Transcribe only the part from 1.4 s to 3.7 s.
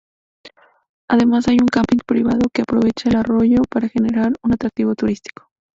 hay un camping privado que aprovecha el arroyo